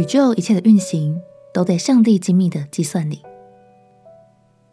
[0.00, 1.20] 宇宙一切的运行
[1.52, 3.20] 都在上帝精密的计算里。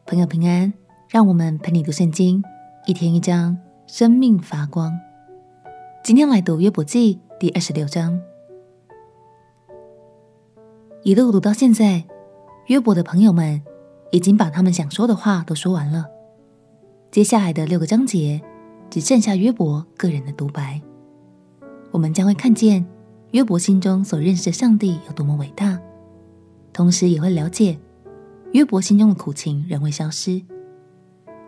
[0.06, 0.72] 朋友平安，
[1.10, 2.42] 让我们陪你读圣经，
[2.86, 3.58] 一天一章，
[3.88, 4.98] 生命发光。
[6.02, 8.18] 今天来读约伯记第二十六章，
[11.04, 12.06] 一路读到现在，
[12.68, 13.62] 约伯的朋友们
[14.12, 16.06] 已经把他们想说的话都说完了。
[17.12, 18.42] 接下来的六个章节，
[18.90, 20.82] 只剩下约伯个人的独白。
[21.92, 22.88] 我们将会看见
[23.38, 25.80] 约伯心中所认识的上帝有多么伟大，
[26.74, 27.78] 同时也会了解
[28.54, 30.42] 约伯心中的苦情仍未消失，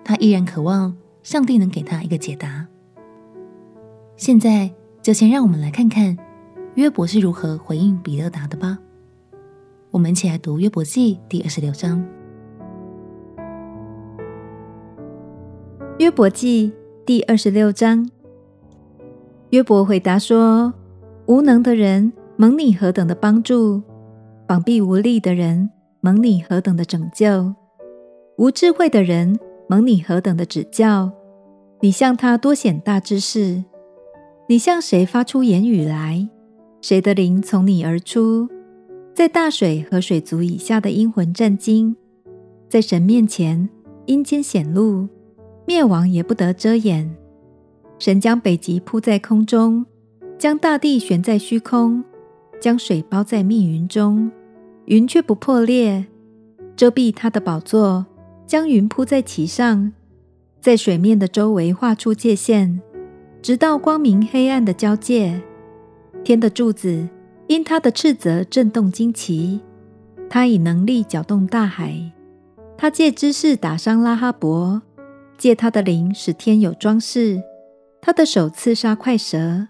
[0.04, 2.68] 他依然渴望上帝能给他一个解答。
[4.18, 4.70] 现在
[5.02, 6.16] 就先让我们来看看
[6.76, 8.78] 约伯是如何回应比勒达的吧。
[9.90, 12.06] 我们一起来读约伯记第二十六章。
[15.98, 16.72] 约伯记
[17.04, 18.08] 第二十六章。
[19.50, 20.72] 约伯回答说
[21.30, 23.84] ：“无能的人蒙你何等的帮助，
[24.48, 25.70] 膀臂无力的人
[26.02, 27.54] 蒙你何等的拯救，
[28.40, 31.12] 无智慧的人蒙你何等的指教。
[31.82, 33.64] 你向他多显大知识，
[34.48, 36.28] 你向谁发出言语来？
[36.82, 38.50] 谁的灵从你而出？
[39.14, 41.96] 在大水和水族以下的阴魂战惊，
[42.68, 43.70] 在神面前
[44.08, 45.08] 阴间显露，
[45.68, 47.16] 灭亡也不得遮掩。”
[48.00, 49.86] 神将北极铺在空中，
[50.40, 52.02] 将大地悬在虚空，
[52.62, 54.32] 将水包在密云中，
[54.86, 56.06] 云却不破裂，
[56.78, 58.06] 遮蔽他的宝座，
[58.48, 59.92] 将云铺在其上，
[60.62, 62.80] 在水面的周围画出界限，
[63.42, 65.42] 直到光明黑暗的交界。
[66.24, 67.10] 天的柱子
[67.48, 69.60] 因他的斥责震动惊奇，
[70.30, 72.14] 他以能力搅动大海，
[72.78, 74.82] 他借知识打伤拉哈伯，
[75.38, 77.44] 借他的灵使天有装饰。
[78.02, 79.68] 他的手刺杀快蛇，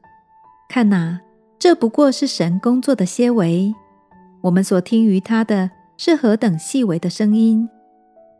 [0.72, 1.20] 看哪，
[1.58, 3.74] 这不过是神工作的些微。
[4.42, 7.68] 我们所听于他的是何等细微的声音！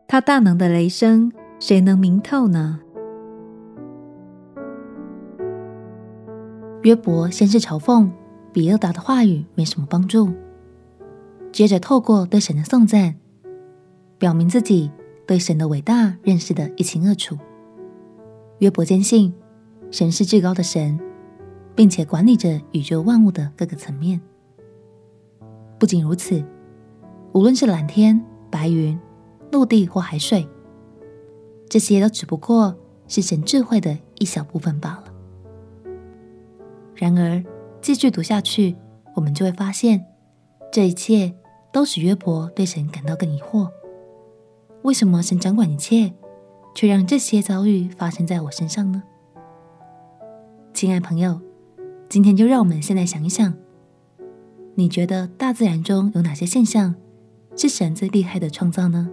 [0.06, 2.78] 他大能的雷声，谁能明透呢？
[6.82, 8.08] 约伯先是嘲讽
[8.52, 10.32] 比勒达的话语没什么帮助，
[11.50, 13.16] 接着透过对神的颂赞，
[14.18, 14.92] 表明自己
[15.26, 17.36] 对神的伟大认识的一清二楚。
[18.60, 19.34] 约伯坚信。
[19.90, 21.00] 神是至高的神，
[21.74, 24.20] 并且管理着宇宙万物的各个层面。
[25.78, 26.44] 不仅如此，
[27.32, 28.98] 无论是蓝天、白云、
[29.50, 30.46] 陆地或海水，
[31.68, 32.76] 这些都只不过
[33.08, 35.04] 是神智慧的一小部分罢了。
[36.94, 37.42] 然而，
[37.80, 38.76] 继续读下去，
[39.14, 40.04] 我们就会发现，
[40.70, 41.34] 这一切
[41.72, 43.70] 都使约伯对神感到更疑惑：
[44.82, 46.12] 为什么神掌管一切，
[46.74, 49.02] 却让这些遭遇发生在我身上呢？
[50.74, 51.40] 亲爱朋友，
[52.10, 53.54] 今天就让我们先来想一想，
[54.74, 56.92] 你觉得大自然中有哪些现象
[57.56, 59.08] 是神最厉害的创造呢？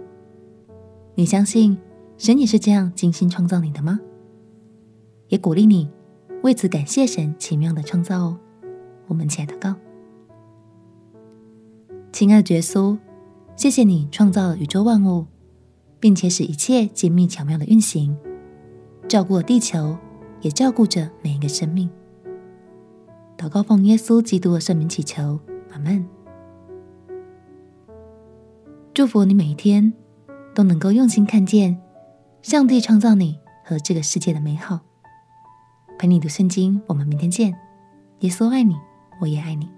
[1.14, 1.78] 你相信
[2.16, 4.00] 神也是这样精心创造你的吗？
[5.28, 5.88] 也鼓励你
[6.42, 8.38] 为此感谢神奇妙的创造哦。
[9.06, 9.76] 我们起来祷告，
[12.12, 12.98] 亲爱的耶稣，
[13.54, 15.24] 谢谢你创造了宇宙万物，
[16.00, 18.16] 并且使一切精密巧妙的运行，
[19.06, 19.96] 照顾了地球。
[20.40, 21.90] 也照顾着每一个生命。
[23.38, 25.38] 祷告奉耶稣基督的圣名祈求，
[25.70, 26.04] 阿门。
[28.92, 29.92] 祝福你每一天
[30.52, 31.80] 都能够用心看见
[32.42, 34.80] 上帝创造你和这个世界的美好。
[36.00, 37.54] 陪你读圣经，我们明天见。
[38.20, 38.74] 耶稣爱你，
[39.20, 39.77] 我也爱你。